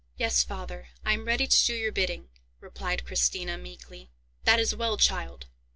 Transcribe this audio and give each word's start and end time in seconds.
"Yes, 0.17 0.41
father, 0.41 0.87
I 1.05 1.13
am 1.13 1.25
ready 1.25 1.45
to 1.45 1.65
do 1.67 1.75
your 1.75 1.91
bidding," 1.91 2.29
replied 2.59 3.05
Christina, 3.05 3.55
meekly. 3.55 4.09
"That 4.45 4.57
is 4.59 4.73
well, 4.73 4.97
child. 4.97 5.45